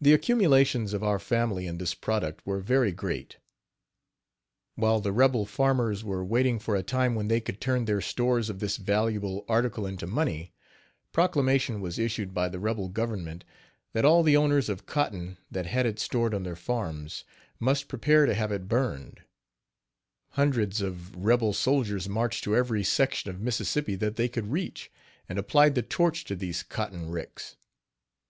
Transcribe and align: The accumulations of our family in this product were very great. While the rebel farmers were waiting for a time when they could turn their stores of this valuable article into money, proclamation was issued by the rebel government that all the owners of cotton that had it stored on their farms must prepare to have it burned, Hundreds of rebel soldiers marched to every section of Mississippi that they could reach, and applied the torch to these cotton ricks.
The 0.00 0.14
accumulations 0.14 0.94
of 0.94 1.02
our 1.04 1.18
family 1.18 1.66
in 1.66 1.76
this 1.76 1.92
product 1.92 2.46
were 2.46 2.60
very 2.60 2.90
great. 2.90 3.36
While 4.76 4.98
the 5.00 5.12
rebel 5.12 5.44
farmers 5.44 6.02
were 6.02 6.24
waiting 6.24 6.58
for 6.58 6.74
a 6.74 6.82
time 6.82 7.14
when 7.14 7.28
they 7.28 7.38
could 7.38 7.60
turn 7.60 7.84
their 7.84 8.00
stores 8.00 8.48
of 8.48 8.60
this 8.60 8.78
valuable 8.78 9.44
article 9.46 9.84
into 9.86 10.06
money, 10.06 10.54
proclamation 11.12 11.82
was 11.82 11.98
issued 11.98 12.32
by 12.32 12.48
the 12.48 12.58
rebel 12.58 12.88
government 12.88 13.44
that 13.92 14.06
all 14.06 14.22
the 14.22 14.38
owners 14.38 14.70
of 14.70 14.86
cotton 14.86 15.36
that 15.50 15.66
had 15.66 15.84
it 15.84 15.98
stored 15.98 16.32
on 16.32 16.42
their 16.44 16.56
farms 16.56 17.24
must 17.58 17.88
prepare 17.88 18.24
to 18.24 18.32
have 18.32 18.50
it 18.50 18.68
burned, 18.68 19.20
Hundreds 20.30 20.80
of 20.80 21.14
rebel 21.14 21.52
soldiers 21.52 22.08
marched 22.08 22.42
to 22.44 22.56
every 22.56 22.82
section 22.84 23.28
of 23.30 23.38
Mississippi 23.38 23.96
that 23.96 24.16
they 24.16 24.28
could 24.30 24.50
reach, 24.50 24.90
and 25.28 25.38
applied 25.38 25.74
the 25.74 25.82
torch 25.82 26.24
to 26.24 26.34
these 26.34 26.62
cotton 26.62 27.10
ricks. 27.10 27.56